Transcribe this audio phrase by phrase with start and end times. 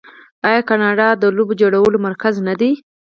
[0.47, 2.71] آیا کاناډا د لوبو جوړولو مرکز نه دی؟